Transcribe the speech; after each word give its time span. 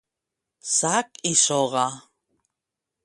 Sac 0.77 1.09
i 1.33 1.35
soga. 1.45 1.85